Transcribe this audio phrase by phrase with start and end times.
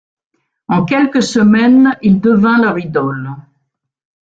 [0.67, 3.29] En quelques semaines, il devint leur idole.